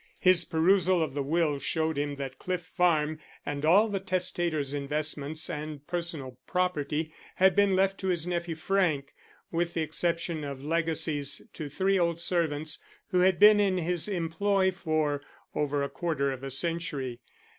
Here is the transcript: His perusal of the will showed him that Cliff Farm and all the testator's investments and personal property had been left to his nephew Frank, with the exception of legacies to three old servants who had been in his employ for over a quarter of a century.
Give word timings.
His 0.19 0.45
perusal 0.45 1.03
of 1.03 1.13
the 1.13 1.21
will 1.21 1.59
showed 1.59 1.95
him 1.95 2.15
that 2.15 2.39
Cliff 2.39 2.63
Farm 2.63 3.19
and 3.45 3.63
all 3.63 3.87
the 3.87 3.99
testator's 3.99 4.73
investments 4.73 5.47
and 5.47 5.85
personal 5.85 6.39
property 6.47 7.13
had 7.35 7.55
been 7.55 7.75
left 7.75 7.99
to 7.99 8.07
his 8.07 8.25
nephew 8.25 8.55
Frank, 8.55 9.13
with 9.51 9.75
the 9.75 9.81
exception 9.83 10.43
of 10.43 10.63
legacies 10.63 11.43
to 11.53 11.69
three 11.69 11.99
old 11.99 12.19
servants 12.19 12.79
who 13.09 13.19
had 13.19 13.37
been 13.39 13.59
in 13.59 13.77
his 13.77 14.07
employ 14.07 14.71
for 14.71 15.21
over 15.53 15.83
a 15.83 15.87
quarter 15.89 16.31
of 16.31 16.43
a 16.43 16.49
century. 16.49 17.19